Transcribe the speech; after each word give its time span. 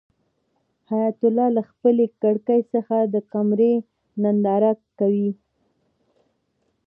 حیات 0.89 1.19
الله 1.27 1.47
له 1.57 1.61
خپلې 1.69 2.05
کړکۍ 2.21 2.61
څخه 2.73 2.95
د 3.13 3.15
قمرۍ 3.31 3.73
ننداره 4.23 4.71
کوي. 4.99 5.31